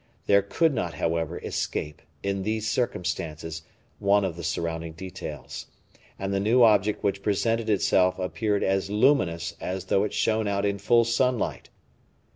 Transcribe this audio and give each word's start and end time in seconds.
There 0.25 0.41
could 0.41 0.73
not, 0.73 0.95
however, 0.95 1.37
escape, 1.37 2.01
in 2.23 2.41
these 2.41 2.67
circumstances, 2.67 3.61
one 3.99 4.25
of 4.25 4.35
the 4.35 4.43
surrounding 4.43 4.93
details; 4.93 5.67
and 6.17 6.33
the 6.33 6.39
new 6.39 6.63
object 6.63 7.03
which 7.03 7.21
presented 7.21 7.69
itself 7.69 8.17
appeared 8.17 8.63
as 8.63 8.89
luminous 8.89 9.55
as 9.61 9.85
though 9.85 10.03
it 10.03 10.11
shone 10.15 10.47
out 10.47 10.65
in 10.65 10.79
full 10.79 11.05
sunlight. 11.05 11.69